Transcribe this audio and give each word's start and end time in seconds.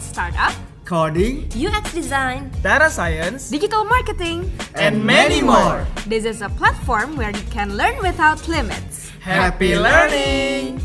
about 0.00 0.32
startup, 0.32 0.54
coding, 0.84 1.48
UX 1.54 1.92
design, 1.92 2.50
data 2.62 2.90
science, 2.90 3.50
digital 3.50 3.84
marketing, 3.84 4.50
and 4.74 5.04
many 5.04 5.42
more. 5.42 5.86
This 6.06 6.24
is 6.24 6.42
a 6.42 6.48
platform 6.48 7.16
where 7.16 7.30
you 7.30 7.44
can 7.50 7.76
learn 7.76 7.98
without 8.02 8.48
limits. 8.48 9.10
Happy 9.20 9.76
learning! 9.76 10.80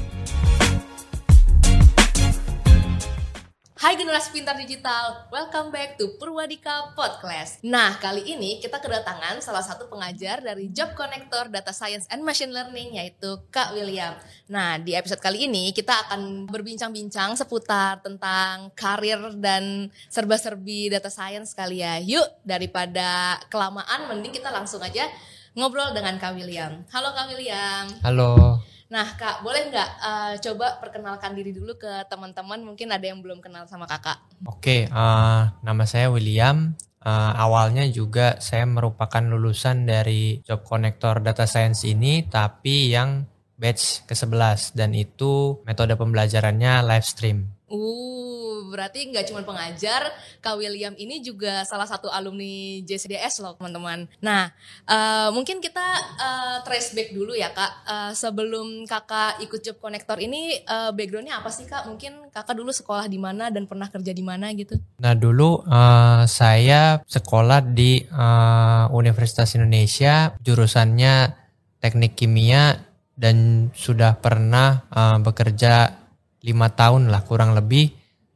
Hai 3.85 4.01
generasi 4.01 4.33
pintar 4.33 4.57
digital, 4.57 5.29
welcome 5.29 5.69
back 5.69 5.93
to 6.01 6.17
Purwadika 6.17 6.97
Podcast. 6.97 7.61
Nah, 7.61 7.93
kali 8.01 8.25
ini 8.33 8.57
kita 8.57 8.81
kedatangan 8.81 9.37
salah 9.45 9.61
satu 9.61 9.85
pengajar 9.85 10.41
dari 10.41 10.73
Job 10.73 10.97
Connector 10.97 11.53
Data 11.53 11.69
Science 11.69 12.09
and 12.09 12.25
Machine 12.25 12.49
Learning 12.49 12.97
yaitu 12.97 13.37
Kak 13.53 13.77
William. 13.77 14.17
Nah, 14.49 14.81
di 14.81 14.97
episode 14.97 15.21
kali 15.21 15.45
ini 15.45 15.69
kita 15.69 15.93
akan 16.09 16.49
berbincang-bincang 16.49 17.37
seputar 17.37 18.01
tentang 18.01 18.73
karir 18.73 19.21
dan 19.37 19.93
serba-serbi 20.09 20.89
data 20.89 21.13
science 21.13 21.53
kali 21.53 21.85
ya. 21.85 22.01
Yuk, 22.01 22.41
daripada 22.41 23.37
kelamaan 23.53 24.09
mending 24.09 24.33
kita 24.33 24.49
langsung 24.49 24.81
aja 24.81 25.05
ngobrol 25.53 25.93
dengan 25.93 26.17
Kak 26.17 26.33
William. 26.33 26.81
Halo 26.89 27.13
Kak 27.13 27.29
William. 27.29 27.85
Halo. 28.01 28.65
Nah 28.95 29.11
kak, 29.19 29.43
boleh 29.43 29.67
nggak 29.67 29.89
uh, 29.99 30.33
coba 30.39 30.79
perkenalkan 30.79 31.35
diri 31.35 31.51
dulu 31.51 31.75
ke 31.75 32.07
teman-teman? 32.07 32.63
Mungkin 32.63 32.95
ada 32.95 33.03
yang 33.03 33.19
belum 33.19 33.43
kenal 33.43 33.67
sama 33.67 33.83
kakak. 33.91 34.23
Oke, 34.47 34.87
uh, 34.87 35.51
nama 35.59 35.83
saya 35.83 36.07
William. 36.07 36.71
Uh, 37.03 37.31
awalnya 37.35 37.83
juga 37.91 38.39
saya 38.39 38.63
merupakan 38.63 39.19
lulusan 39.19 39.83
dari 39.83 40.39
Job 40.47 40.63
Connector 40.63 41.19
Data 41.19 41.43
Science 41.43 41.83
ini, 41.83 42.23
tapi 42.23 42.95
yang 42.95 43.27
batch 43.59 44.07
ke-11 44.07 44.79
dan 44.79 44.95
itu 44.95 45.59
metode 45.67 45.91
pembelajarannya 45.99 46.79
live 46.87 47.03
stream. 47.03 47.54
Uh, 47.65 48.69
berarti 48.69 49.09
nggak 49.09 49.33
cuma 49.33 49.41
pengajar, 49.41 50.13
Kak 50.37 50.61
William 50.61 50.93
ini 51.01 51.21
juga 51.25 51.65
salah 51.65 51.89
satu 51.89 52.13
alumni 52.13 52.81
JCDS 52.85 53.41
loh 53.41 53.57
teman-teman. 53.57 54.05
Nah, 54.21 54.53
uh, 54.85 55.33
mungkin 55.33 55.57
kita 55.57 55.87
uh, 56.21 56.57
trace 56.61 56.93
back 56.93 57.09
dulu 57.17 57.33
ya 57.33 57.49
kak. 57.49 57.71
Uh, 57.85 58.11
sebelum 58.13 58.85
kakak 58.85 59.41
ikut 59.41 59.65
job 59.65 59.81
connector 59.81 60.21
ini, 60.21 60.61
uh, 60.69 60.93
backgroundnya 60.93 61.41
apa 61.41 61.49
sih 61.49 61.65
kak? 61.65 61.89
Mungkin 61.89 62.29
kakak 62.29 62.53
dulu 62.53 62.69
sekolah 62.69 63.09
di 63.09 63.17
mana 63.17 63.49
dan 63.49 63.65
pernah 63.65 63.89
kerja 63.89 64.13
di 64.13 64.21
mana 64.21 64.53
gitu? 64.53 64.77
Nah 65.01 65.17
dulu 65.17 65.65
uh, 65.65 66.29
saya 66.29 67.01
sekolah 67.01 67.65
di 67.65 68.05
uh, 68.13 68.93
Universitas 68.93 69.57
Indonesia, 69.57 70.37
jurusannya 70.37 71.33
teknik 71.81 72.13
kimia 72.13 72.77
dan 73.15 73.69
sudah 73.71 74.19
pernah 74.19 74.83
uh, 74.91 75.17
bekerja 75.23 76.04
lima 76.45 76.69
tahun 76.69 77.09
lah 77.09 77.25
kurang 77.25 77.57
lebih 77.57 77.89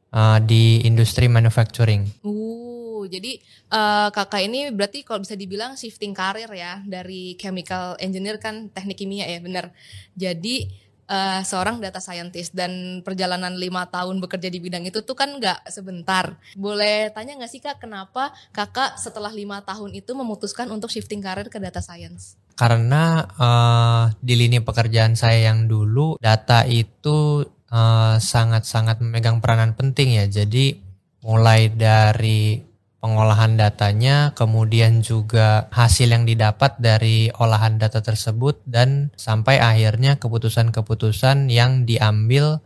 uh, 0.10 0.42
di 0.42 0.82
industri 0.84 1.30
manufacturing. 1.30 2.10
Uh, 2.26 3.06
jadi 3.06 3.38
uh, 3.70 4.10
kakak 4.10 4.50
ini 4.50 4.74
berarti 4.74 5.06
kalau 5.06 5.22
bisa 5.22 5.38
dibilang 5.38 5.78
shifting 5.78 6.12
karir 6.12 6.50
ya 6.52 6.82
dari 6.84 7.38
chemical 7.38 7.94
engineer 8.02 8.42
kan 8.42 8.74
teknik 8.74 8.98
kimia 9.00 9.30
ya 9.30 9.40
benar. 9.40 9.70
Jadi 10.18 10.68
uh, 11.10 11.42
seorang 11.42 11.82
data 11.82 11.98
scientist 11.98 12.54
dan 12.54 13.02
perjalanan 13.02 13.58
lima 13.58 13.90
tahun 13.90 14.22
bekerja 14.22 14.48
di 14.48 14.60
bidang 14.62 14.86
itu 14.86 15.02
tuh 15.02 15.18
kan 15.18 15.38
nggak 15.38 15.70
sebentar. 15.70 16.38
Boleh 16.54 17.10
tanya 17.12 17.36
nggak 17.40 17.52
sih 17.52 17.62
kak 17.62 17.82
kenapa 17.82 18.32
kakak 18.54 18.98
setelah 19.02 19.34
lima 19.34 19.62
tahun 19.66 19.96
itu 19.98 20.12
memutuskan 20.14 20.70
untuk 20.70 20.94
shifting 20.94 21.20
karir 21.20 21.50
ke 21.50 21.58
data 21.58 21.82
science? 21.82 22.38
Karena 22.60 23.24
uh, 23.40 24.04
di 24.20 24.36
lini 24.36 24.60
pekerjaan 24.60 25.16
saya 25.16 25.48
yang 25.48 25.72
dulu 25.72 26.20
data 26.20 26.68
itu 26.68 27.48
sangat-sangat 28.18 28.98
uh, 28.98 29.02
memegang 29.06 29.40
peranan 29.40 29.78
penting 29.78 30.18
ya. 30.18 30.26
Jadi 30.26 30.82
mulai 31.22 31.70
dari 31.70 32.66
pengolahan 33.00 33.56
datanya, 33.56 34.36
kemudian 34.36 35.00
juga 35.00 35.72
hasil 35.72 36.12
yang 36.12 36.28
didapat 36.28 36.82
dari 36.82 37.32
olahan 37.32 37.80
data 37.80 38.04
tersebut 38.04 38.60
dan 38.68 39.14
sampai 39.16 39.62
akhirnya 39.62 40.20
keputusan-keputusan 40.20 41.48
yang 41.48 41.88
diambil 41.88 42.60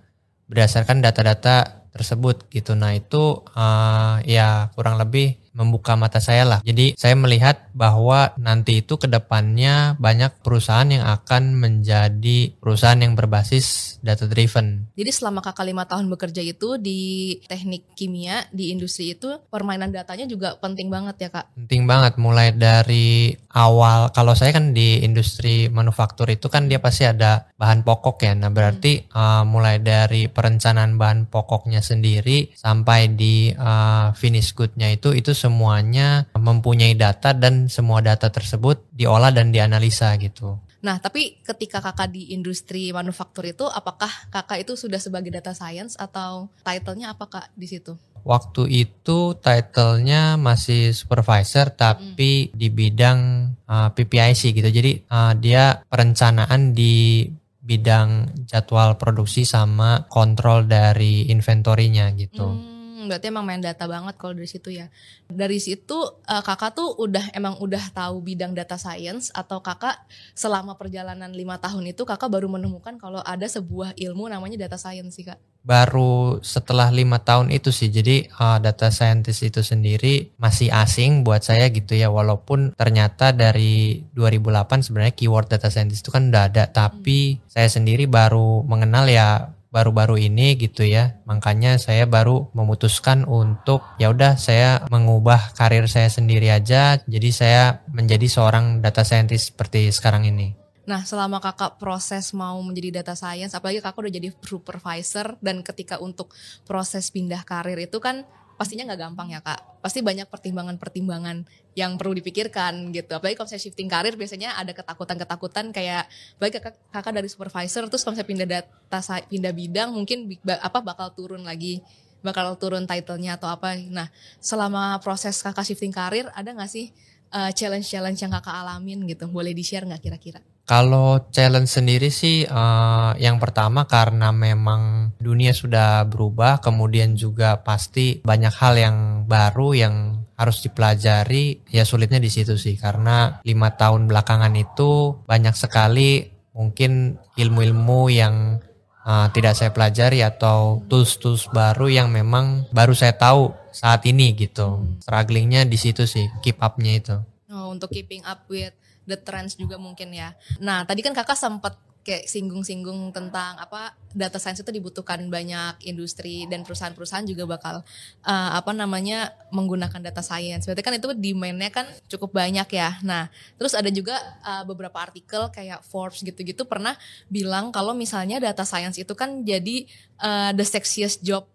berdasarkan 0.50 1.06
data-data 1.06 1.86
tersebut 1.94 2.50
gitu. 2.50 2.74
Nah 2.74 2.97
itu 2.97 3.46
uh, 3.53 4.18
ya 4.25 4.74
kurang 4.74 4.97
lebih 4.97 5.43
membuka 5.53 5.94
mata 5.94 6.18
saya 6.18 6.44
lah. 6.44 6.59
Jadi 6.66 6.97
saya 6.97 7.14
melihat 7.14 7.69
bahwa 7.72 8.34
nanti 8.41 8.81
itu 8.81 8.97
ke 8.97 9.06
depannya 9.09 9.96
banyak 10.02 10.41
perusahaan 10.41 10.90
yang 10.90 11.06
akan 11.06 11.58
menjadi 11.58 12.53
perusahaan 12.58 13.00
yang 13.00 13.14
berbasis 13.14 13.97
data 14.02 14.25
driven. 14.25 14.90
Jadi 14.97 15.12
selama 15.13 15.40
kakak 15.46 15.66
lima 15.69 15.86
tahun 15.86 16.09
bekerja 16.09 16.42
itu 16.42 16.78
di 16.81 17.38
teknik 17.46 17.94
kimia 17.94 18.46
di 18.50 18.74
industri 18.74 19.13
itu 19.13 19.40
permainan 19.50 19.94
datanya 19.94 20.25
juga 20.25 20.58
penting 20.58 20.90
banget 20.90 21.16
ya 21.25 21.30
kak? 21.30 21.46
Penting 21.56 21.86
banget 21.86 22.13
mulai 22.18 22.52
dari 22.53 23.34
awal. 23.53 24.09
Kalau 24.12 24.34
saya 24.34 24.52
kan 24.53 24.74
di 24.74 25.02
industri 25.06 25.69
manufaktur 25.69 26.30
itu 26.30 26.50
kan 26.50 26.66
dia 26.66 26.81
pasti 26.81 27.06
ada 27.06 27.47
bahan 27.58 27.86
pokok 27.86 28.25
ya. 28.25 28.34
Nah 28.34 28.50
berarti 28.50 29.06
hmm. 29.06 29.13
uh, 29.13 29.44
mulai 29.46 29.80
dari 29.80 30.28
perencanaan 30.28 30.97
bahan 30.97 31.30
pokoknya 31.30 31.80
sendiri 31.86 32.53
sampai 32.58 33.13
di 33.13 33.53
uh, 33.53 34.12
finish 34.18 34.58
goodnya 34.58 34.90
itu 34.90 35.13
itu 35.13 35.31
semuanya 35.44 36.31
mempunyai 36.40 36.96
data 36.96 37.36
dan 37.36 37.68
semua 37.68 38.00
data 38.00 38.31
tersebut 38.31 38.80
diolah 38.96 39.36
dan 39.36 39.52
dianalisa 39.52 40.16
gitu. 40.16 40.64
Nah, 40.84 41.00
tapi 41.00 41.40
ketika 41.40 41.80
kakak 41.80 42.12
di 42.12 42.36
industri 42.36 42.92
manufaktur 42.92 43.48
itu, 43.48 43.64
apakah 43.64 44.12
kakak 44.28 44.68
itu 44.68 44.76
sudah 44.76 45.00
sebagai 45.00 45.31
data 45.31 45.56
science 45.56 45.96
atau 45.96 46.52
titlenya 46.59 47.16
apa 47.16 47.31
kak 47.31 47.48
di 47.56 47.72
situ? 47.72 47.96
Waktu 48.28 48.68
itu 48.68 49.36
titlenya 49.40 50.36
masih 50.36 50.92
supervisor, 50.92 51.72
tapi 51.72 52.52
hmm. 52.52 52.56
di 52.56 52.68
bidang 52.68 53.20
uh, 53.64 53.90
PPIC 53.96 54.60
gitu. 54.60 54.70
Jadi 54.72 54.92
uh, 55.08 55.31
dia 55.40 55.80
perencanaan 55.88 56.75
di 56.75 57.31
bidang 57.64 58.44
jadwal 58.44 59.00
produksi 59.00 59.48
sama 59.48 60.04
kontrol 60.12 60.68
dari 60.68 61.31
inventorinya 61.31 62.12
gitu. 62.12 62.73
Hmm 63.03 63.12
berarti 63.12 63.28
emang 63.28 63.44
main 63.44 63.59
data 63.59 63.84
banget 63.84 64.16
kalau 64.16 64.31
dari 64.31 64.47
situ 64.47 64.72
ya. 64.72 64.88
Dari 65.28 65.59
situ 65.59 66.00
uh, 66.00 66.44
kakak 66.44 66.72
tuh 66.72 66.96
udah 66.96 67.36
emang 67.36 67.59
udah 67.59 67.91
tahu 67.91 68.24
bidang 68.24 68.56
data 68.56 68.80
science 68.80 69.28
atau 69.36 69.59
kakak 69.59 70.00
selama 70.31 70.80
perjalanan 70.80 71.36
lima 71.36 71.59
tahun 71.59 71.92
itu 71.92 72.08
kakak 72.08 72.31
baru 72.31 72.47
menemukan 72.47 72.96
kalau 72.96 73.19
ada 73.28 73.44
sebuah 73.44 74.00
ilmu 74.00 74.31
namanya 74.31 74.56
data 74.56 74.80
science 74.80 75.19
sih 75.19 75.28
kak? 75.28 75.36
Baru 75.63 76.44
setelah 76.44 76.92
lima 76.92 77.19
tahun 77.19 77.52
itu 77.52 77.72
sih, 77.72 77.92
jadi 77.92 78.28
uh, 78.40 78.59
data 78.63 78.92
scientist 78.92 79.44
itu 79.44 79.63
sendiri 79.63 80.31
masih 80.40 80.72
asing 80.72 81.24
buat 81.24 81.44
saya 81.44 81.72
gitu 81.72 81.96
ya, 81.96 82.12
walaupun 82.12 82.75
ternyata 82.75 83.31
dari 83.31 84.03
2008 84.12 84.92
sebenarnya 84.92 85.16
keyword 85.16 85.47
data 85.47 85.72
scientist 85.72 86.03
itu 86.03 86.12
kan 86.12 86.31
udah 86.31 86.52
ada, 86.52 86.68
tapi 86.68 87.40
hmm. 87.40 87.47
saya 87.47 87.68
sendiri 87.72 88.12
baru 88.12 88.63
mengenal 88.68 89.08
ya 89.08 89.56
baru-baru 89.74 90.22
ini 90.22 90.54
gitu 90.54 90.86
ya. 90.86 91.18
Makanya 91.26 91.82
saya 91.82 92.06
baru 92.06 92.54
memutuskan 92.54 93.26
untuk 93.26 93.82
ya 93.98 94.14
udah 94.14 94.38
saya 94.38 94.86
mengubah 94.94 95.58
karir 95.58 95.90
saya 95.90 96.14
sendiri 96.14 96.54
aja. 96.54 97.02
Jadi 97.10 97.30
saya 97.34 97.82
menjadi 97.90 98.30
seorang 98.30 98.86
data 98.86 99.02
scientist 99.02 99.50
seperti 99.50 99.90
sekarang 99.90 100.30
ini. 100.30 100.54
Nah, 100.84 101.08
selama 101.08 101.40
kakak 101.40 101.80
proses 101.80 102.36
mau 102.36 102.60
menjadi 102.60 103.00
data 103.00 103.16
science, 103.16 103.56
apalagi 103.56 103.80
kakak 103.80 104.04
udah 104.04 104.14
jadi 104.20 104.30
supervisor 104.36 105.40
dan 105.40 105.64
ketika 105.64 105.96
untuk 106.04 106.36
proses 106.68 107.08
pindah 107.08 107.48
karir 107.48 107.80
itu 107.80 108.04
kan 108.04 108.28
pastinya 108.63 108.88
nggak 108.88 109.01
gampang 109.12 109.28
ya 109.35 109.44
kak. 109.44 109.84
Pasti 109.84 110.00
banyak 110.00 110.31
pertimbangan-pertimbangan 110.31 111.44
yang 111.75 112.00
perlu 112.00 112.15
dipikirkan 112.15 112.95
gitu. 112.95 113.12
Apalagi 113.12 113.36
kalau 113.36 113.50
saya 113.51 113.60
shifting 113.60 113.92
karir 113.92 114.15
biasanya 114.15 114.56
ada 114.56 114.71
ketakutan-ketakutan 114.71 115.75
kayak 115.75 116.07
baik 116.39 116.63
kakak, 116.63 116.80
kakak 116.95 117.13
dari 117.19 117.27
supervisor 117.27 117.92
terus 117.92 118.07
kalau 118.07 118.15
saya 118.15 118.24
pindah 118.24 118.48
data 118.48 119.00
pindah 119.27 119.51
bidang 119.51 119.92
mungkin 119.92 120.31
apa 120.48 120.80
bakal 120.80 121.12
turun 121.12 121.44
lagi 121.44 121.83
bakal 122.24 122.56
turun 122.56 122.88
titlenya 122.88 123.36
atau 123.36 123.51
apa. 123.51 123.75
Nah 123.92 124.07
selama 124.39 124.95
proses 125.04 125.36
kakak 125.44 125.68
shifting 125.68 125.92
karir 125.92 126.31
ada 126.31 126.56
nggak 126.56 126.71
sih 126.71 126.95
uh, 127.36 127.51
challenge-challenge 127.51 128.24
yang 128.24 128.31
kakak 128.31 128.56
alamin 128.56 129.04
gitu? 129.12 129.27
Boleh 129.27 129.51
di 129.51 129.68
share 129.68 129.83
nggak 129.83 130.00
kira-kira? 130.00 130.39
Kalau 130.63 131.27
challenge 131.27 131.75
sendiri 131.75 132.07
sih 132.07 132.48
uh, 132.48 133.12
yang 133.19 133.36
pertama 133.36 133.83
karena 133.83 134.31
memang 134.31 135.12
dunia 135.19 135.51
sudah 135.51 136.07
berubah, 136.07 136.63
kemudian 136.63 137.19
juga 137.19 137.60
pasti 137.60 138.24
banyak 138.24 138.54
hal 138.56 138.80
yang 138.80 138.98
baru 139.27 139.75
yang 139.75 139.95
harus 140.39 140.63
dipelajari. 140.63 141.68
Ya 141.68 141.83
sulitnya 141.83 142.24
di 142.24 142.31
situ 142.31 142.56
sih 142.56 142.80
karena 142.80 143.44
lima 143.44 143.75
tahun 143.75 144.07
belakangan 144.07 144.56
itu 144.56 145.19
banyak 145.27 145.51
sekali 145.51 146.31
mungkin 146.56 147.19
ilmu-ilmu 147.36 148.01
yang 148.13 148.63
uh, 149.04 149.27
tidak 149.36 149.59
saya 149.59 149.75
pelajari 149.75 150.24
atau 150.24 150.80
tools-tools 150.88 151.51
baru 151.51 151.92
yang 151.92 152.07
memang 152.07 152.71
baru 152.71 152.95
saya 152.95 153.19
tahu 153.19 153.51
saat 153.75 154.07
ini 154.07 154.31
gitu. 154.31 154.80
Strugglingnya 155.04 155.68
di 155.68 155.75
situ 155.75 156.07
sih, 156.07 156.31
keep 156.39 156.62
up-nya 156.63 156.94
itu. 157.04 157.16
Oh, 157.51 157.69
untuk 157.69 157.92
keeping 157.92 158.24
up 158.25 158.48
with 158.48 158.74
the 159.10 159.18
trends 159.20 159.56
juga 159.60 159.76
mungkin 159.80 160.12
ya. 160.14 160.36
Nah, 160.60 160.84
tadi 160.88 161.04
kan 161.04 161.12
kakak 161.12 161.38
sempat 161.40 161.76
kayak 162.04 162.28
singgung-singgung 162.28 163.16
tentang 163.16 163.56
apa 163.56 163.96
data 164.12 164.36
science 164.36 164.60
itu 164.60 164.76
dibutuhkan 164.76 165.24
banyak 165.32 165.88
industri 165.88 166.44
dan 166.52 166.68
perusahaan-perusahaan 166.68 167.24
juga 167.24 167.48
bakal 167.48 167.80
uh, 168.28 168.52
apa 168.60 168.76
namanya 168.76 169.32
menggunakan 169.56 170.04
data 170.04 170.20
science. 170.20 170.68
Berarti 170.68 170.84
kan 170.84 170.94
itu 171.00 171.08
demand-nya 171.16 171.72
kan 171.72 171.88
cukup 172.12 172.36
banyak 172.36 172.68
ya. 172.76 173.00
Nah, 173.08 173.32
terus 173.56 173.72
ada 173.74 173.88
juga 173.88 174.20
uh, 174.44 174.68
beberapa 174.68 175.00
artikel 175.00 175.48
kayak 175.50 175.82
Forbes 175.88 176.22
gitu-gitu 176.22 176.68
pernah 176.68 177.00
bilang 177.32 177.72
kalau 177.72 177.96
misalnya 177.96 178.38
data 178.38 178.68
science 178.68 179.00
itu 179.00 179.16
kan 179.16 179.48
jadi 179.48 179.88
uh, 180.20 180.52
the 180.52 180.68
sexiest 180.68 181.24
job 181.24 181.48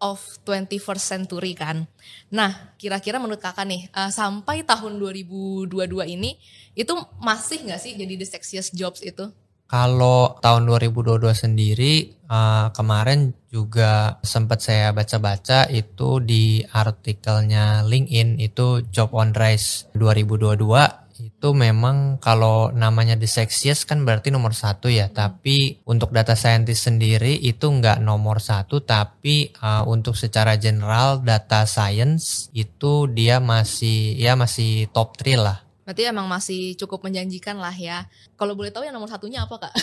of 0.00 0.20
21st 0.44 1.04
century 1.04 1.56
kan. 1.56 1.88
Nah, 2.28 2.74
kira-kira 2.76 3.16
menurut 3.16 3.40
kakak 3.40 3.64
nih, 3.64 3.88
uh, 3.96 4.12
sampai 4.12 4.62
tahun 4.66 5.00
2022 5.00 5.70
ini, 6.12 6.36
itu 6.76 6.92
masih 7.20 7.64
nggak 7.64 7.80
sih 7.80 7.92
jadi 7.96 8.14
the 8.20 8.26
sexiest 8.28 8.76
jobs 8.76 9.00
itu? 9.00 9.32
Kalau 9.66 10.38
tahun 10.38 10.62
2022 10.70 11.26
sendiri 11.34 12.14
uh, 12.30 12.70
kemarin 12.70 13.34
juga 13.50 14.22
sempat 14.22 14.62
saya 14.62 14.94
baca-baca 14.94 15.66
itu 15.66 16.22
di 16.22 16.62
artikelnya 16.62 17.82
LinkedIn 17.82 18.38
itu 18.38 18.86
Job 18.94 19.10
on 19.10 19.34
Rise 19.34 19.90
2022 19.98 21.05
itu 21.20 21.48
memang 21.56 22.20
kalau 22.20 22.68
namanya 22.72 23.16
the 23.16 23.28
sexiest 23.28 23.88
kan 23.88 24.04
berarti 24.04 24.28
nomor 24.28 24.52
satu 24.52 24.92
ya 24.92 25.08
tapi 25.08 25.80
untuk 25.88 26.12
data 26.12 26.36
scientist 26.36 26.88
sendiri 26.88 27.36
itu 27.40 27.66
nggak 27.68 28.04
nomor 28.04 28.42
satu 28.42 28.84
tapi 28.84 29.52
uh, 29.64 29.88
untuk 29.88 30.14
secara 30.14 30.60
general 30.60 31.24
data 31.24 31.64
science 31.64 32.52
itu 32.52 33.08
dia 33.08 33.40
masih 33.40 34.16
ya 34.20 34.36
masih 34.36 34.90
top 34.92 35.16
3 35.16 35.40
lah 35.40 35.66
Berarti 35.86 36.02
emang 36.02 36.26
masih 36.26 36.74
cukup 36.74 37.06
menjanjikan 37.06 37.62
lah 37.62 37.70
ya. 37.70 38.10
Kalau 38.34 38.58
boleh 38.58 38.74
tahu 38.74 38.82
yang 38.82 38.98
nomor 38.98 39.06
satunya 39.06 39.46
apa 39.46 39.70
kak? 39.70 39.74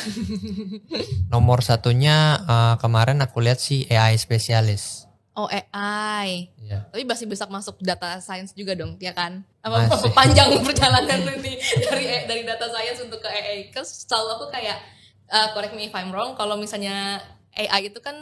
nomor 1.31 1.63
satunya 1.63 2.43
uh, 2.43 2.75
kemarin 2.75 3.23
aku 3.23 3.39
lihat 3.39 3.63
sih 3.63 3.87
AI 3.87 4.19
spesialis. 4.19 5.07
Oh 5.33 5.49
AI. 5.49 6.53
Ya. 6.61 6.85
Tapi 6.93 7.03
masih 7.09 7.25
bisa 7.25 7.49
masuk 7.49 7.81
data 7.81 8.21
science 8.21 8.53
juga 8.53 8.77
dong, 8.77 9.01
ya 9.01 9.17
kan? 9.17 9.41
Apa, 9.65 9.89
apa 9.89 10.07
panjang 10.19 10.61
perjalanan 10.61 11.25
nanti 11.25 11.57
dari 11.81 12.05
dari 12.29 12.41
data 12.45 12.69
science 12.69 13.01
untuk 13.01 13.17
ke 13.17 13.29
AI? 13.29 13.73
Kan 13.73 13.81
selalu 13.81 14.29
aku 14.37 14.45
kayak 14.53 14.77
uh, 15.33 15.49
correct 15.57 15.73
me 15.73 15.89
if 15.89 15.95
I'm 15.97 16.13
wrong. 16.13 16.37
Kalau 16.37 16.53
misalnya 16.53 17.17
AI 17.57 17.89
itu 17.89 17.97
kan 17.97 18.13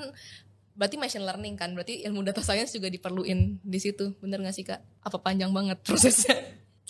berarti 0.72 0.96
machine 0.96 1.28
learning 1.28 1.60
kan, 1.60 1.76
berarti 1.76 2.00
ilmu 2.08 2.24
data 2.24 2.40
science 2.40 2.72
juga 2.72 2.88
diperluin 2.88 3.60
di 3.60 3.80
situ, 3.84 4.16
bener 4.24 4.40
gak 4.40 4.56
sih 4.56 4.64
kak? 4.64 4.80
Apa 5.04 5.20
panjang 5.20 5.52
banget 5.52 5.84
prosesnya? 5.84 6.40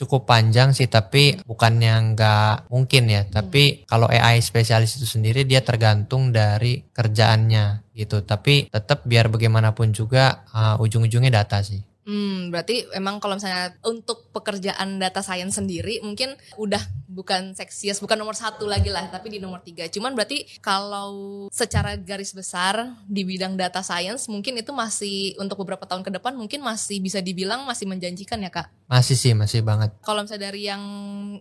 Cukup 0.02 0.26
panjang 0.26 0.74
sih 0.74 0.90
tapi 0.90 1.38
bukannya 1.46 2.18
nggak 2.18 2.74
mungkin 2.74 3.04
ya. 3.06 3.22
Tapi 3.30 3.86
kalau 3.86 4.10
AI 4.10 4.42
spesialis 4.42 4.98
itu 4.98 5.06
sendiri 5.06 5.46
dia 5.46 5.62
tergantung 5.62 6.34
dari 6.34 6.82
kerjaannya 6.90 7.94
gitu. 7.94 8.26
Tapi 8.26 8.74
tetap 8.74 9.06
biar 9.06 9.30
bagaimanapun 9.30 9.94
juga 9.94 10.42
uh, 10.50 10.82
ujung-ujungnya 10.82 11.30
data 11.30 11.62
sih. 11.62 11.86
Hmm, 12.02 12.50
berarti 12.50 12.90
emang 12.98 13.22
kalau 13.22 13.38
misalnya 13.38 13.78
untuk 13.86 14.34
pekerjaan 14.34 14.98
data 14.98 15.22
science 15.22 15.62
sendiri 15.62 16.02
mungkin 16.02 16.34
udah 16.58 16.82
bukan 17.12 17.52
seksius, 17.52 18.00
bukan 18.00 18.16
nomor 18.16 18.40
satu 18.40 18.64
lagi 18.64 18.88
lah, 18.88 19.12
tapi 19.12 19.28
di 19.28 19.40
nomor 19.44 19.60
tiga. 19.60 19.86
Cuman 19.92 20.16
berarti 20.16 20.48
kalau 20.64 21.46
secara 21.52 22.00
garis 22.00 22.32
besar 22.32 22.96
di 23.04 23.28
bidang 23.28 23.60
data 23.60 23.84
science 23.84 24.32
mungkin 24.32 24.56
itu 24.56 24.72
masih 24.72 25.36
untuk 25.36 25.60
beberapa 25.68 25.84
tahun 25.84 26.08
ke 26.08 26.12
depan 26.16 26.40
mungkin 26.40 26.64
masih 26.64 27.04
bisa 27.04 27.20
dibilang 27.20 27.68
masih 27.68 27.86
menjanjikan 27.92 28.40
ya 28.40 28.48
kak? 28.48 28.72
Masih 28.88 29.20
sih, 29.20 29.36
masih 29.36 29.60
banget. 29.60 29.92
Kalau 30.00 30.24
misalnya 30.24 30.48
dari 30.48 30.72
yang 30.72 30.84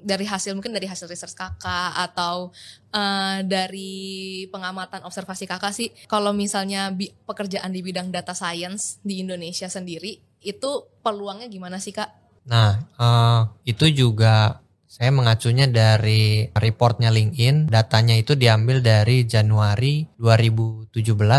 dari 0.02 0.26
hasil 0.26 0.58
mungkin 0.58 0.74
dari 0.74 0.90
hasil 0.90 1.06
research 1.06 1.38
kakak 1.38 1.90
atau 1.94 2.50
uh, 2.90 3.38
dari 3.46 4.44
pengamatan 4.50 5.06
observasi 5.06 5.46
kakak 5.46 5.70
sih, 5.70 5.94
kalau 6.10 6.34
misalnya 6.34 6.90
pekerjaan 7.24 7.70
di 7.70 7.80
bidang 7.86 8.10
data 8.10 8.34
science 8.34 8.98
di 9.06 9.22
Indonesia 9.22 9.70
sendiri 9.70 10.18
itu 10.40 10.70
peluangnya 11.04 11.46
gimana 11.46 11.78
sih 11.78 11.94
kak? 11.94 12.08
Nah 12.48 12.80
uh, 12.96 13.42
itu 13.68 13.86
juga 13.92 14.64
saya 14.90 15.14
mengacunya 15.14 15.70
dari 15.70 16.50
reportnya 16.50 17.14
LinkedIn, 17.14 17.70
datanya 17.70 18.18
itu 18.18 18.34
diambil 18.34 18.82
dari 18.82 19.22
Januari 19.22 20.02
2017 20.18 20.90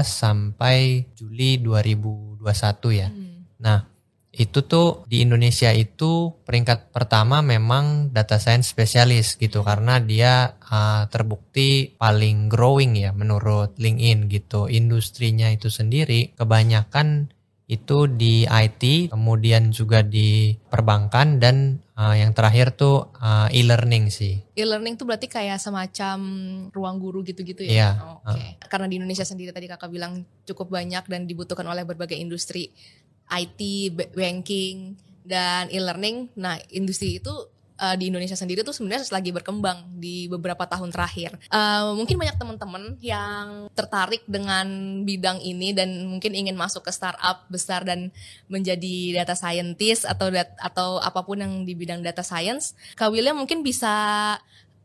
sampai 0.07 1.11
Juli 1.11 1.59
2021 1.59 2.47
ya. 2.95 3.11
Hmm. 3.11 3.43
Nah, 3.59 3.91
itu 4.31 4.63
tuh 4.63 5.03
di 5.11 5.19
Indonesia 5.19 5.67
itu 5.75 6.31
peringkat 6.47 6.95
pertama 6.95 7.43
memang 7.43 8.15
data 8.15 8.39
science 8.39 8.71
spesialis 8.71 9.35
gitu 9.35 9.67
karena 9.67 9.99
dia 9.99 10.55
uh, 10.55 11.11
terbukti 11.11 11.99
paling 11.99 12.47
growing 12.47 12.95
ya 12.95 13.11
menurut 13.11 13.75
LinkedIn 13.75 14.31
gitu. 14.31 14.71
Industrinya 14.71 15.51
itu 15.51 15.67
sendiri 15.67 16.31
kebanyakan 16.39 17.35
itu 17.71 18.03
di 18.03 18.43
IT, 18.43 19.15
kemudian 19.15 19.71
juga 19.71 20.03
di 20.03 20.59
perbankan 20.67 21.39
dan 21.39 21.79
uh, 21.95 22.11
yang 22.11 22.35
terakhir 22.35 22.75
tuh 22.75 23.15
uh, 23.15 23.47
e-learning 23.47 24.11
sih. 24.11 24.43
E-learning 24.59 24.99
tuh 24.99 25.07
berarti 25.07 25.31
kayak 25.31 25.55
semacam 25.55 26.19
ruang 26.75 26.99
guru 26.99 27.23
gitu-gitu 27.23 27.63
ya? 27.63 27.71
Iya. 27.71 27.89
Oke. 28.27 28.35
Okay. 28.35 28.49
Uh. 28.59 28.67
Karena 28.67 28.87
di 28.91 28.95
Indonesia 28.99 29.23
sendiri 29.23 29.55
tadi 29.55 29.71
kakak 29.71 29.87
bilang 29.87 30.27
cukup 30.43 30.67
banyak 30.67 31.07
dan 31.07 31.23
dibutuhkan 31.23 31.63
oleh 31.63 31.87
berbagai 31.87 32.19
industri 32.19 32.75
IT, 33.31 33.59
banking 34.11 34.99
dan 35.23 35.71
e-learning. 35.71 36.27
Nah, 36.35 36.59
industri 36.75 37.23
itu 37.23 37.31
uh, 37.81 37.95
di 37.97 38.13
Indonesia 38.13 38.37
sendiri 38.37 38.61
tuh 38.61 38.71
sebenarnya 38.77 39.09
lagi 39.09 39.33
berkembang 39.33 39.97
di 39.97 40.29
beberapa 40.29 40.69
tahun 40.69 40.93
terakhir. 40.93 41.41
Uh, 41.49 41.97
mungkin 41.97 42.21
banyak 42.21 42.37
teman-teman 42.37 42.83
yang 43.01 43.67
tertarik 43.73 44.21
dengan 44.29 45.01
bidang 45.01 45.41
ini 45.41 45.73
dan 45.73 45.89
mungkin 46.05 46.37
ingin 46.37 46.53
masuk 46.53 46.85
ke 46.85 46.93
startup 46.93 47.49
besar 47.49 47.81
dan 47.81 48.13
menjadi 48.45 49.25
data 49.25 49.33
scientist 49.33 50.05
atau 50.05 50.29
dat 50.29 50.53
atau 50.61 51.01
apa 51.01 51.25
pun 51.25 51.41
yang 51.41 51.53
di 51.65 51.73
bidang 51.73 52.05
data 52.05 52.21
science. 52.21 52.77
Kak 52.93 53.09
William 53.09 53.41
mungkin 53.41 53.65
bisa 53.65 54.37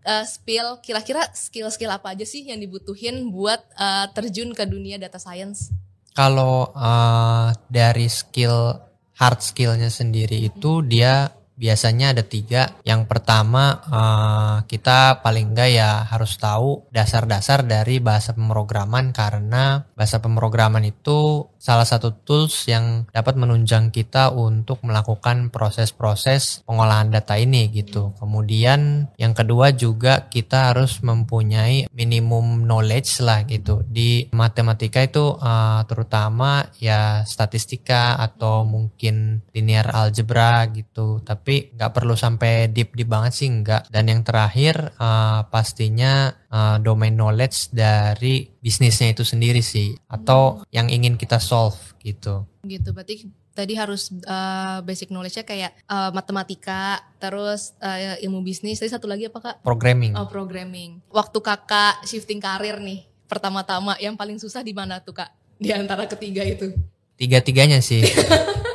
uh, 0.06 0.25
spill 0.25 0.81
kira-kira 0.81 1.28
skill-skill 1.37 1.92
apa 1.92 2.16
aja 2.16 2.25
sih 2.25 2.49
yang 2.49 2.62
dibutuhin 2.62 3.28
buat 3.28 3.60
uh, 3.76 4.08
terjun 4.16 4.56
ke 4.56 4.64
dunia 4.64 4.96
data 4.96 5.20
science? 5.20 5.69
Kalau 6.16 6.72
uh, 6.72 7.52
dari 7.69 8.08
skill 8.08 8.81
hard 9.20 9.40
skillnya 9.44 9.92
sendiri 9.92 10.49
itu 10.49 10.81
dia 10.81 11.28
biasanya 11.56 12.12
ada 12.12 12.22
tiga. 12.22 12.76
Yang 12.84 13.08
pertama 13.10 13.80
uh, 13.88 14.56
kita 14.68 15.25
paling 15.25 15.56
enggak 15.56 15.70
ya 15.72 16.04
harus 16.06 16.36
tahu 16.36 16.86
dasar-dasar 16.92 17.64
dari 17.64 17.98
bahasa 17.98 18.36
pemrograman 18.36 19.10
karena 19.10 19.88
bahasa 19.96 20.20
pemrograman 20.20 20.84
itu 20.84 21.48
salah 21.66 21.88
satu 21.88 22.14
tools 22.22 22.70
yang 22.70 23.10
dapat 23.10 23.34
menunjang 23.34 23.90
kita 23.90 24.30
untuk 24.30 24.78
melakukan 24.86 25.50
proses-proses 25.50 26.62
pengolahan 26.62 27.10
data 27.10 27.34
ini 27.34 27.66
gitu. 27.75 28.14
Kemudian 28.22 29.10
yang 29.18 29.34
kedua 29.34 29.75
juga 29.75 30.30
kita 30.30 30.70
harus 30.70 31.02
mempunyai 31.02 31.90
minimum 31.90 32.62
knowledge 32.68 33.18
lah 33.25 33.42
gitu. 33.48 33.82
Di 33.82 34.30
matematika 34.30 35.02
itu 35.02 35.34
uh, 35.34 35.82
terutama 35.90 36.70
ya 36.78 37.26
statistika 37.26 38.14
atau 38.20 38.62
mungkin 38.62 39.42
linear 39.50 39.90
algebra 39.90 40.70
gitu. 40.70 41.18
Tapi 41.26 41.46
nggak 41.47 41.93
perlu 41.95 42.19
sampai 42.19 42.67
deep-deep 42.75 43.07
banget 43.07 43.33
sih 43.38 43.49
nggak. 43.49 43.88
Dan 43.95 44.11
yang 44.11 44.26
terakhir 44.26 44.99
uh, 44.99 45.47
pastinya 45.47 46.35
uh, 46.50 46.76
domain 46.83 47.15
knowledge 47.15 47.71
dari 47.71 48.50
bisnisnya 48.59 49.15
itu 49.15 49.23
sendiri 49.23 49.62
sih 49.62 49.95
atau 50.11 50.59
hmm. 50.59 50.75
yang 50.75 50.91
ingin 50.91 51.15
kita 51.15 51.38
solve 51.38 51.79
gitu. 52.03 52.43
Gitu 52.67 52.91
berarti 52.91 53.31
tadi 53.57 53.73
harus 53.73 54.12
uh, 54.29 54.85
basic 54.85 55.09
knowledge-nya 55.09 55.49
kayak 55.49 55.73
uh, 55.88 56.12
matematika, 56.12 57.00
terus 57.17 57.73
uh, 57.81 58.21
ilmu 58.21 58.45
bisnis, 58.45 58.76
tadi 58.76 58.93
satu 58.93 59.09
lagi 59.09 59.33
apa 59.33 59.41
Kak? 59.41 59.57
Programming. 59.65 60.12
Oh, 60.12 60.29
programming. 60.29 61.00
Waktu 61.09 61.38
Kakak 61.41 62.05
shifting 62.05 62.43
karir 62.43 62.76
nih, 62.76 63.09
pertama-tama 63.25 63.97
yang 63.97 64.12
paling 64.19 64.37
susah 64.37 64.61
di 64.61 64.76
mana 64.76 65.00
tuh 65.00 65.17
Kak? 65.17 65.33
Di 65.57 65.73
antara 65.73 66.05
ketiga 66.05 66.45
itu. 66.45 66.76
Tiga-tiganya 67.17 67.81
sih. 67.81 68.05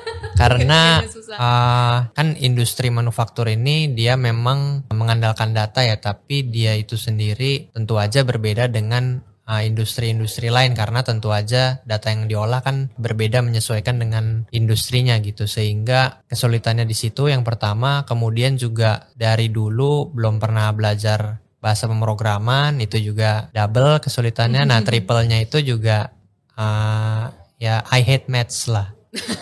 karena 0.41 0.81
uh, 1.37 1.97
kan 2.17 2.27
industri 2.41 2.89
manufaktur 2.89 3.45
ini 3.45 3.93
dia 3.93 4.17
memang 4.17 4.89
mengandalkan 4.89 5.53
data 5.53 5.85
ya 5.85 6.01
tapi 6.01 6.49
dia 6.49 6.73
itu 6.73 6.97
sendiri 6.97 7.69
tentu 7.69 8.01
aja 8.01 8.25
berbeda 8.25 8.65
dengan 8.65 9.21
ah, 9.45 9.61
industri-industri 9.61 10.49
uh, 10.49 10.57
lain. 10.57 10.73
Karena 10.73 11.05
tentu 11.05 11.29
aja 11.29 11.83
data 11.85 12.09
yang 12.09 12.25
diolah 12.25 12.65
kan 12.65 12.89
berbeda 12.97 13.45
menyesuaikan 13.45 14.01
dengan 14.01 14.49
industrinya 14.49 15.19
gitu. 15.21 15.45
Sehingga 15.45 16.25
kesulitannya 16.25 16.89
di 16.89 16.97
situ 16.97 17.29
yang 17.29 17.45
pertama. 17.45 18.07
Kemudian 18.09 18.57
juga 18.57 19.11
dari 19.13 19.53
dulu 19.53 20.09
belum 20.09 20.41
pernah 20.41 20.73
belajar 20.73 21.43
bahasa 21.61 21.85
pemrograman 21.85 22.81
itu 22.81 22.97
juga 22.97 23.53
double 23.53 24.01
kesulitannya. 24.01 24.65
Nah 24.65 24.81
triple-nya 24.87 25.43
itu 25.45 25.61
juga 25.61 26.09
uh, 26.57 27.29
ya 27.61 27.85
I 27.93 28.01
hate 28.01 28.25
maths 28.25 28.65
lah 28.65 28.89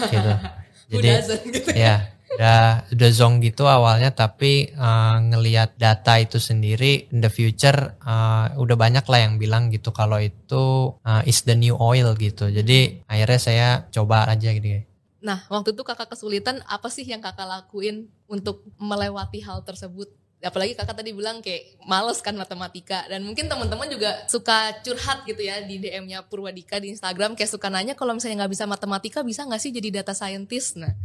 gitu 0.10 0.34
jadi 0.89 1.22
gitu 1.46 1.69
ya. 1.77 2.12
udah 2.29 2.89
udah 2.93 3.10
zong 3.13 3.41
gitu 3.41 3.65
awalnya 3.65 4.13
tapi 4.13 4.74
uh, 4.77 5.17
ngelihat 5.22 5.77
data 5.77 6.17
itu 6.22 6.38
sendiri 6.38 7.10
in 7.10 7.22
the 7.22 7.29
future 7.29 7.98
uh, 8.05 8.53
udah 8.58 8.77
banyak 8.77 9.05
lah 9.05 9.19
yang 9.25 9.41
bilang 9.41 9.74
gitu 9.74 9.89
kalau 9.89 10.22
itu 10.22 10.93
uh, 11.05 11.22
is 11.25 11.46
the 11.46 11.58
new 11.58 11.74
oil 11.77 12.13
gitu 12.17 12.50
jadi 12.50 13.05
akhirnya 13.10 13.39
saya 13.41 13.67
coba 13.89 14.29
aja 14.29 14.50
gitu 14.53 14.89
Nah, 15.19 15.43
waktu 15.51 15.75
itu 15.75 15.84
kakak 15.84 16.15
kesulitan 16.15 16.63
apa 16.63 16.88
sih 16.88 17.03
yang 17.03 17.19
kakak 17.19 17.43
lakuin 17.43 18.08
untuk 18.31 18.63
melewati 18.79 19.43
hal 19.43 19.60
tersebut? 19.67 20.08
Apalagi 20.39 20.72
kakak 20.75 21.03
tadi 21.03 21.12
bilang 21.12 21.43
kayak 21.43 21.79
males 21.84 22.24
kan 22.24 22.36
matematika. 22.36 23.03
Dan 23.12 23.27
mungkin 23.27 23.51
teman-teman 23.51 23.88
juga 23.91 24.24
suka 24.31 24.79
curhat 24.81 25.27
gitu 25.27 25.43
ya 25.43 25.60
di 25.63 25.79
DM-nya 25.79 26.24
Purwadika 26.24 26.79
di 26.79 26.96
Instagram. 26.96 27.36
Kayak 27.36 27.51
suka 27.51 27.67
nanya 27.67 27.93
kalau 27.93 28.15
misalnya 28.15 28.43
nggak 28.46 28.53
bisa 28.55 28.65
matematika 28.65 29.19
bisa 29.22 29.43
nggak 29.43 29.62
sih 29.62 29.72
jadi 29.75 30.01
data 30.01 30.15
scientist? 30.15 30.79
Nah 30.79 30.96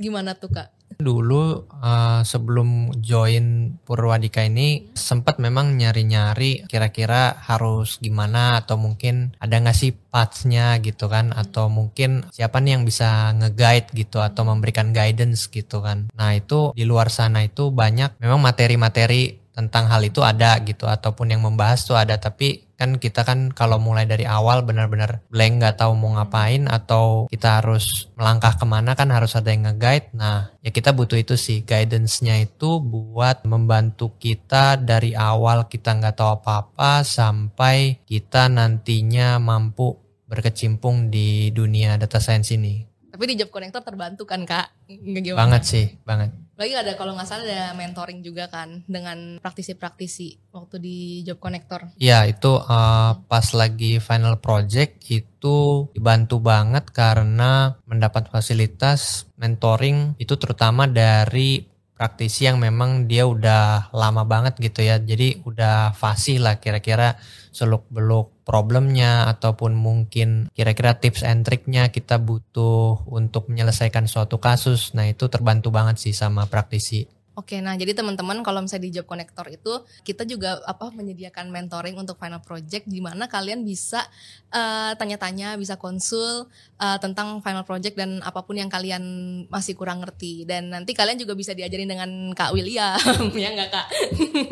gimana 0.00 0.34
tuh 0.34 0.50
kak? 0.50 0.68
Dulu 1.00 1.70
uh, 1.70 2.20
sebelum 2.26 2.92
join 2.98 3.78
Purwadika 3.86 4.42
ini 4.42 4.90
sempat 4.92 5.38
memang 5.38 5.78
nyari-nyari 5.78 6.66
kira-kira 6.66 7.38
harus 7.40 7.96
gimana 8.02 8.58
atau 8.58 8.76
mungkin 8.76 9.32
ada 9.38 9.62
nggak 9.62 9.76
sih 9.76 9.94
pathsnya 9.94 10.76
gitu 10.82 11.06
kan? 11.06 11.30
Atau 11.30 11.70
mungkin 11.70 12.26
siapa 12.34 12.58
nih 12.58 12.80
yang 12.80 12.84
bisa 12.84 13.32
nge-guide 13.38 13.94
gitu 13.94 14.18
atau 14.18 14.42
memberikan 14.42 14.90
guidance 14.90 15.46
gitu 15.46 15.80
kan. 15.80 16.10
Nah 16.16 16.34
itu 16.34 16.74
di 16.74 16.82
luar 16.82 17.08
sana 17.08 17.46
itu 17.46 17.70
banyak 17.70 18.18
memang 18.18 18.42
materi-materi 18.42 19.40
tentang 19.60 19.92
hal 19.92 20.02
itu 20.06 20.24
ada 20.24 20.56
gitu 20.62 20.88
ataupun 20.88 21.36
yang 21.36 21.42
membahas 21.44 21.84
tuh 21.84 21.98
ada 21.98 22.16
tapi 22.16 22.69
kan 22.80 22.96
kita 22.96 23.28
kan 23.28 23.52
kalau 23.52 23.76
mulai 23.76 24.08
dari 24.08 24.24
awal 24.24 24.64
benar-benar 24.64 25.20
blank 25.28 25.60
nggak 25.60 25.76
tahu 25.84 25.92
mau 25.92 26.16
ngapain 26.16 26.64
atau 26.64 27.28
kita 27.28 27.60
harus 27.60 28.08
melangkah 28.16 28.56
ke 28.56 28.64
mana 28.64 28.96
kan 28.96 29.12
harus 29.12 29.36
ada 29.36 29.52
yang 29.52 29.68
nge-guide. 29.68 30.16
Nah 30.16 30.48
ya 30.64 30.72
kita 30.72 30.96
butuh 30.96 31.20
itu 31.20 31.36
sih 31.36 31.60
guidance-nya 31.60 32.40
itu 32.40 32.80
buat 32.80 33.44
membantu 33.44 34.16
kita 34.16 34.80
dari 34.80 35.12
awal 35.12 35.68
kita 35.68 35.92
nggak 35.92 36.16
tahu 36.16 36.40
apa-apa 36.40 37.04
sampai 37.04 38.00
kita 38.08 38.48
nantinya 38.48 39.36
mampu 39.36 40.00
berkecimpung 40.24 41.12
di 41.12 41.52
dunia 41.52 42.00
data 42.00 42.16
science 42.16 42.56
ini. 42.56 42.80
Tapi 43.12 43.28
di 43.28 43.34
job 43.36 43.52
connector 43.52 43.84
terbantu 43.84 44.24
kan 44.24 44.48
kak? 44.48 44.72
Gimana? 44.88 45.36
banget 45.36 45.62
sih 45.68 45.86
banget 46.08 46.32
lagi 46.60 46.76
ada 46.76 46.92
kalau 46.92 47.16
nggak 47.16 47.24
salah 47.24 47.48
ada 47.48 47.72
mentoring 47.72 48.20
juga 48.20 48.52
kan 48.52 48.84
dengan 48.84 49.40
praktisi-praktisi 49.40 50.52
waktu 50.52 50.76
di 50.76 50.98
Job 51.24 51.40
Connector. 51.40 51.96
Iya 51.96 52.28
itu 52.28 52.60
uh, 52.60 53.16
pas 53.24 53.46
lagi 53.56 53.96
final 53.96 54.36
project 54.44 55.08
itu 55.08 55.88
dibantu 55.96 56.36
banget 56.44 56.92
karena 56.92 57.80
mendapat 57.88 58.28
fasilitas 58.28 59.24
mentoring 59.40 60.20
itu 60.20 60.36
terutama 60.36 60.84
dari 60.84 61.64
praktisi 62.00 62.48
yang 62.48 62.56
memang 62.56 63.04
dia 63.04 63.28
udah 63.28 63.92
lama 63.92 64.24
banget 64.24 64.56
gitu 64.56 64.80
ya. 64.80 64.96
Jadi 64.96 65.44
udah 65.44 65.92
fasih 65.92 66.40
lah 66.40 66.56
kira-kira 66.56 67.20
seluk 67.52 67.84
beluk 67.92 68.32
problemnya 68.48 69.28
ataupun 69.28 69.76
mungkin 69.76 70.48
kira-kira 70.56 70.96
tips 70.96 71.20
and 71.20 71.44
triknya 71.44 71.92
kita 71.92 72.16
butuh 72.16 73.04
untuk 73.04 73.52
menyelesaikan 73.52 74.08
suatu 74.08 74.40
kasus. 74.40 74.96
Nah 74.96 75.12
itu 75.12 75.28
terbantu 75.28 75.68
banget 75.68 76.00
sih 76.00 76.16
sama 76.16 76.48
praktisi. 76.48 77.19
Oke, 77.38 77.62
nah 77.62 77.78
jadi 77.78 77.94
teman-teman 77.94 78.42
kalau 78.42 78.58
misalnya 78.58 78.90
di 78.90 78.92
Job 78.98 79.06
Connector 79.06 79.46
itu 79.54 79.86
kita 80.02 80.26
juga 80.26 80.58
apa 80.66 80.90
menyediakan 80.90 81.54
mentoring 81.54 81.94
untuk 81.94 82.18
final 82.18 82.42
project 82.42 82.90
di 82.90 82.98
mana 82.98 83.30
kalian 83.30 83.62
bisa 83.62 84.02
uh, 84.50 84.98
tanya-tanya, 84.98 85.54
bisa 85.54 85.78
konsul 85.78 86.50
uh, 86.82 86.98
tentang 86.98 87.38
final 87.38 87.62
project 87.62 87.94
dan 87.94 88.18
apa 88.26 88.42
pun 88.42 88.58
yang 88.58 88.66
kalian 88.66 89.02
masih 89.46 89.78
kurang 89.78 90.02
ngerti 90.02 90.42
dan 90.42 90.74
nanti 90.74 90.90
kalian 90.90 91.22
juga 91.22 91.38
bisa 91.38 91.54
diajarin 91.54 91.86
dengan 91.86 92.10
Kak 92.34 92.50
William 92.50 92.98
ya 93.46 93.48
nggak 93.54 93.70
Kak? 93.78 93.86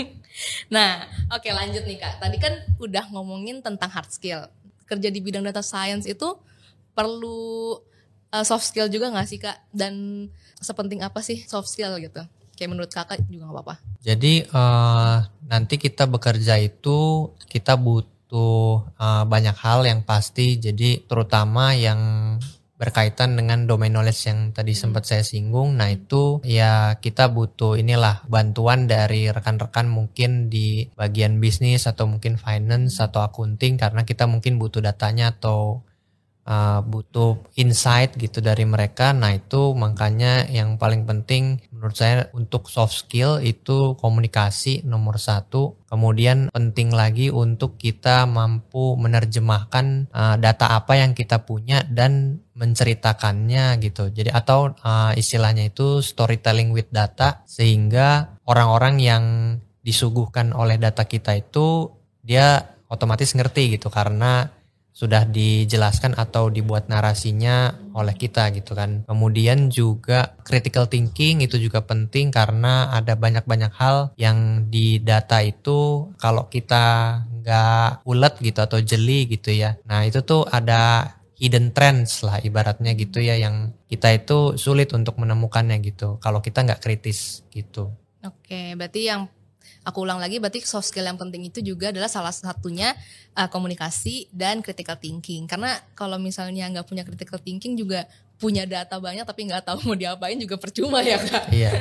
nah, 0.75 1.02
oke 1.35 1.50
lanjut 1.50 1.82
nih 1.82 1.99
Kak. 1.99 2.23
Tadi 2.23 2.38
kan 2.38 2.62
udah 2.78 3.11
ngomongin 3.11 3.58
tentang 3.58 3.90
hard 3.90 4.14
skill. 4.14 4.47
Kerja 4.87 5.11
di 5.11 5.18
bidang 5.18 5.42
data 5.42 5.66
science 5.66 6.06
itu 6.06 6.30
perlu 6.94 7.75
uh, 8.30 8.44
soft 8.47 8.70
skill 8.70 8.87
juga 8.87 9.11
nggak 9.11 9.26
sih 9.26 9.42
Kak? 9.42 9.66
Dan 9.75 10.25
sepenting 10.62 11.02
apa 11.02 11.18
sih 11.26 11.42
soft 11.42 11.66
skill 11.66 11.99
gitu? 11.99 12.23
Kayak 12.59 12.71
menurut 12.75 12.91
kakak 12.91 13.23
juga 13.31 13.47
nggak 13.47 13.55
apa-apa. 13.55 13.75
Jadi 14.03 14.43
uh, 14.50 15.23
nanti 15.47 15.79
kita 15.79 16.11
bekerja 16.11 16.59
itu 16.59 17.31
kita 17.47 17.79
butuh 17.79 18.83
uh, 18.99 19.23
banyak 19.31 19.55
hal 19.55 19.87
yang 19.87 20.03
pasti. 20.03 20.59
Jadi 20.59 21.07
terutama 21.07 21.79
yang 21.79 22.03
berkaitan 22.79 23.35
dengan 23.35 23.67
domain 23.67 23.91
knowledge 23.91 24.31
yang 24.31 24.55
tadi 24.55 24.73
hmm. 24.73 24.81
sempat 24.81 25.03
saya 25.05 25.27
singgung. 25.27 25.75
Nah, 25.75 25.91
itu 25.91 26.38
ya 26.47 26.97
kita 27.03 27.27
butuh 27.27 27.75
inilah 27.75 28.23
bantuan 28.31 28.87
dari 28.87 29.27
rekan-rekan 29.35 29.91
mungkin 29.91 30.47
di 30.47 30.87
bagian 30.95 31.43
bisnis 31.43 31.91
atau 31.91 32.07
mungkin 32.07 32.38
finance 32.38 33.03
atau 33.03 33.27
accounting 33.27 33.83
karena 33.83 34.07
kita 34.07 34.31
mungkin 34.31 34.62
butuh 34.62 34.79
datanya 34.79 35.35
atau 35.35 35.83
uh, 36.49 36.81
butuh 36.81 37.37
insight 37.61 38.17
gitu 38.17 38.40
dari 38.40 38.64
mereka. 38.64 39.12
Nah, 39.12 39.37
itu 39.37 39.76
makanya 39.76 40.49
yang 40.49 40.81
paling 40.81 41.05
penting 41.05 41.61
menurut 41.69 41.95
saya 41.95 42.33
untuk 42.33 42.73
soft 42.73 43.05
skill 43.05 43.38
itu 43.45 43.95
komunikasi 44.00 44.83
nomor 44.88 45.21
satu. 45.21 45.76
Kemudian 45.88 46.49
penting 46.50 46.93
lagi 46.93 47.28
untuk 47.28 47.76
kita 47.76 48.25
mampu 48.25 48.97
menerjemahkan 48.97 50.09
uh, 50.11 50.37
data 50.40 50.73
apa 50.73 50.97
yang 50.97 51.12
kita 51.12 51.45
punya 51.45 51.85
dan 51.85 52.40
menceritakannya 52.57 53.78
gitu. 53.85 54.11
Jadi 54.11 54.33
atau 54.33 54.73
uh, 54.73 55.12
istilahnya 55.14 55.69
itu 55.69 56.00
storytelling 56.00 56.73
with 56.73 56.88
data 56.90 57.45
sehingga 57.45 58.40
orang-orang 58.49 58.97
yang 58.99 59.25
disuguhkan 59.85 60.52
oleh 60.52 60.76
data 60.76 61.07
kita 61.07 61.38
itu 61.38 61.88
dia 62.21 62.76
otomatis 62.93 63.33
ngerti 63.33 63.78
gitu 63.78 63.88
karena 63.88 64.58
sudah 64.99 65.23
dijelaskan 65.31 66.19
atau 66.19 66.50
dibuat 66.50 66.90
narasinya 66.90 67.71
oleh 67.95 68.19
kita 68.19 68.50
gitu 68.50 68.75
kan. 68.75 69.07
Kemudian 69.07 69.71
juga 69.71 70.35
critical 70.43 70.90
thinking 70.90 71.47
itu 71.47 71.55
juga 71.62 71.87
penting 71.87 72.35
karena 72.35 72.90
ada 72.90 73.14
banyak-banyak 73.14 73.71
hal 73.78 74.11
yang 74.19 74.67
di 74.67 74.99
data 74.99 75.38
itu 75.38 76.11
kalau 76.19 76.50
kita 76.50 77.14
nggak 77.31 78.02
ulet 78.11 78.35
gitu 78.43 78.59
atau 78.59 78.83
jeli 78.83 79.31
gitu 79.31 79.55
ya. 79.55 79.78
Nah 79.87 80.02
itu 80.02 80.26
tuh 80.26 80.43
ada 80.50 81.14
hidden 81.38 81.71
trends 81.71 82.26
lah 82.26 82.43
ibaratnya 82.43 82.99
gitu 82.99 83.23
ya 83.23 83.38
yang 83.38 83.71
kita 83.87 84.11
itu 84.11 84.59
sulit 84.59 84.90
untuk 84.90 85.14
menemukannya 85.23 85.78
gitu 85.78 86.19
kalau 86.19 86.43
kita 86.43 86.67
nggak 86.67 86.83
kritis 86.83 87.47
gitu. 87.55 87.95
Oke, 88.26 88.75
berarti 88.75 89.07
yang 89.07 89.31
aku 89.85 90.05
ulang 90.05 90.21
lagi 90.21 90.39
berarti 90.39 90.63
soft 90.65 90.91
skill 90.93 91.07
yang 91.07 91.17
penting 91.17 91.49
itu 91.49 91.65
juga 91.65 91.91
adalah 91.91 92.09
salah 92.11 92.33
satunya 92.35 92.93
uh, 93.35 93.49
komunikasi 93.51 94.29
dan 94.35 94.61
critical 94.61 94.97
thinking. 95.01 95.49
Karena 95.49 95.79
kalau 95.97 96.21
misalnya 96.21 96.69
nggak 96.69 96.87
punya 96.87 97.03
critical 97.03 97.41
thinking 97.41 97.75
juga 97.79 98.05
punya 98.39 98.63
data 98.65 99.03
banyak 99.03 99.27
tapi 99.27 99.51
nggak 99.51 99.67
tahu 99.67 99.79
mau 99.91 99.97
diapain 99.99 100.39
juga 100.39 100.57
percuma 100.57 101.03
ya 101.03 101.19
kak. 101.19 101.51
Iya. 101.51 101.73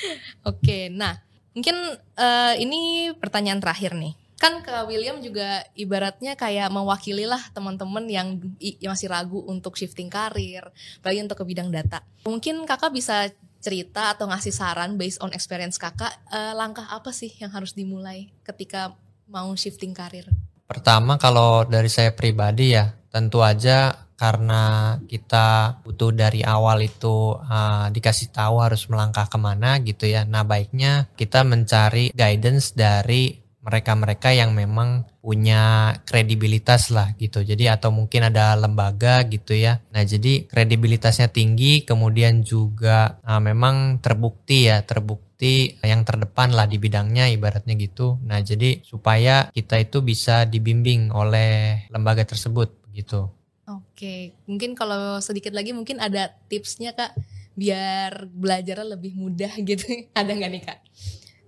Oke, 0.50 0.88
nah 0.92 1.20
mungkin 1.52 1.76
uh, 2.16 2.54
ini 2.56 3.12
pertanyaan 3.16 3.60
terakhir 3.60 3.96
nih 3.96 4.16
kan 4.36 4.60
ke 4.60 4.74
William 4.84 5.16
juga 5.24 5.64
ibaratnya 5.72 6.36
kayak 6.36 6.68
mewakili 6.68 7.24
lah 7.24 7.40
teman-teman 7.56 8.04
yang 8.04 8.36
masih 8.84 9.08
ragu 9.08 9.40
untuk 9.48 9.80
shifting 9.80 10.12
karir, 10.12 10.60
bagi 11.00 11.24
untuk 11.24 11.40
ke 11.40 11.44
bidang 11.48 11.72
data. 11.72 12.04
Mungkin 12.28 12.68
kakak 12.68 12.92
bisa 12.92 13.32
cerita 13.66 14.14
atau 14.14 14.30
ngasih 14.30 14.54
saran 14.54 14.94
based 14.94 15.18
on 15.18 15.34
experience 15.34 15.74
kakak, 15.74 16.14
eh, 16.30 16.54
langkah 16.54 16.86
apa 16.86 17.10
sih 17.10 17.34
yang 17.42 17.50
harus 17.50 17.74
dimulai 17.74 18.30
ketika 18.46 18.94
mau 19.26 19.50
shifting 19.58 19.90
karir? 19.90 20.30
Pertama 20.70 21.18
kalau 21.18 21.66
dari 21.66 21.90
saya 21.90 22.14
pribadi 22.14 22.78
ya, 22.78 22.94
tentu 23.10 23.42
aja 23.42 24.06
karena 24.16 24.96
kita 25.04 25.78
butuh 25.84 26.08
dari 26.08 26.40
awal 26.40 26.80
itu 26.80 27.36
uh, 27.36 27.92
dikasih 27.92 28.32
tahu 28.32 28.64
harus 28.64 28.88
melangkah 28.88 29.28
ke 29.28 29.36
mana 29.36 29.76
gitu 29.84 30.08
ya. 30.08 30.24
Nah 30.24 30.42
baiknya 30.42 31.12
kita 31.20 31.44
mencari 31.44 32.10
guidance 32.16 32.72
dari 32.72 33.45
mereka-mereka 33.66 34.30
yang 34.30 34.54
memang 34.54 35.02
punya 35.18 35.90
kredibilitas 36.06 36.94
lah 36.94 37.10
gitu. 37.18 37.42
Jadi 37.42 37.66
atau 37.66 37.90
mungkin 37.90 38.30
ada 38.30 38.54
lembaga 38.54 39.26
gitu 39.26 39.58
ya. 39.58 39.82
Nah, 39.90 40.06
jadi 40.06 40.46
kredibilitasnya 40.46 41.34
tinggi 41.34 41.82
kemudian 41.82 42.46
juga 42.46 43.18
uh, 43.26 43.42
memang 43.42 43.98
terbukti 43.98 44.70
ya, 44.70 44.86
terbukti 44.86 45.82
yang 45.82 46.06
terdepan 46.06 46.54
lah 46.54 46.70
di 46.70 46.78
bidangnya 46.78 47.26
ibaratnya 47.34 47.74
gitu. 47.74 48.22
Nah, 48.22 48.38
jadi 48.38 48.86
supaya 48.86 49.50
kita 49.50 49.82
itu 49.82 49.98
bisa 49.98 50.46
dibimbing 50.46 51.10
oleh 51.10 51.90
lembaga 51.90 52.22
tersebut 52.22 52.70
gitu. 52.94 53.34
Oke, 53.66 54.38
mungkin 54.46 54.78
kalau 54.78 55.18
sedikit 55.18 55.50
lagi 55.50 55.74
mungkin 55.74 55.98
ada 55.98 56.30
tipsnya 56.46 56.94
Kak 56.94 57.18
biar 57.58 58.30
belajarnya 58.30 58.94
lebih 58.94 59.18
mudah 59.18 59.50
gitu. 59.58 59.82
ada 60.14 60.30
nggak 60.30 60.50
nih 60.54 60.62
Kak? 60.62 60.78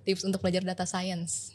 Tips 0.03 0.27
untuk 0.27 0.43
belajar 0.43 0.67
data 0.67 0.83
science? 0.83 1.55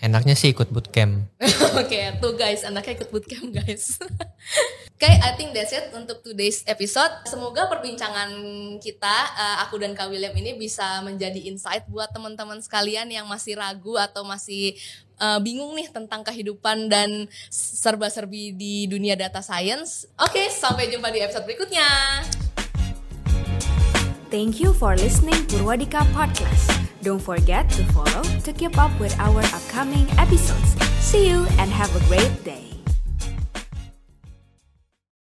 Enaknya 0.00 0.32
sih 0.32 0.56
ikut 0.56 0.72
bootcamp. 0.72 1.28
Oke, 1.76 1.84
okay, 1.84 2.16
tuh 2.16 2.32
guys, 2.40 2.64
anaknya 2.64 2.96
ikut 2.96 3.12
bootcamp 3.12 3.52
guys. 3.52 3.96
Oke, 4.94 5.10
okay, 5.10 5.20
I 5.20 5.36
think 5.36 5.52
that's 5.52 5.76
it 5.76 5.92
untuk 5.92 6.24
today's 6.24 6.64
episode. 6.64 7.12
Semoga 7.28 7.68
perbincangan 7.68 8.30
kita, 8.80 9.16
uh, 9.36 9.56
aku 9.68 9.76
dan 9.76 9.92
Kak 9.92 10.08
William 10.08 10.32
ini 10.32 10.56
bisa 10.56 11.04
menjadi 11.04 11.36
insight 11.50 11.84
buat 11.90 12.08
teman-teman 12.16 12.64
sekalian 12.64 13.12
yang 13.12 13.28
masih 13.28 13.60
ragu 13.60 14.00
atau 14.00 14.24
masih 14.24 14.72
uh, 15.20 15.36
bingung 15.44 15.76
nih 15.76 15.92
tentang 15.92 16.24
kehidupan 16.24 16.88
dan 16.88 17.28
serba-serbi 17.52 18.56
di 18.56 18.88
dunia 18.88 19.18
data 19.20 19.44
science. 19.44 20.08
Oke, 20.16 20.40
okay, 20.40 20.46
sampai 20.48 20.88
jumpa 20.88 21.12
di 21.12 21.20
episode 21.20 21.44
berikutnya. 21.44 21.88
Thank 24.32 24.58
you 24.58 24.74
for 24.74 24.98
listening 24.98 25.46
Purwadika 25.46 26.02
Podcast. 26.10 26.73
Don't 27.04 27.20
forget 27.20 27.68
to 27.72 27.84
follow 27.92 28.22
to 28.22 28.52
keep 28.54 28.78
up 28.78 28.98
with 28.98 29.14
our 29.20 29.42
upcoming 29.52 30.08
episodes. 30.16 30.70
See 31.04 31.28
you 31.28 31.44
and 31.58 31.70
have 31.70 31.94
a 31.94 32.00
great 32.08 32.42
day. 32.44 32.73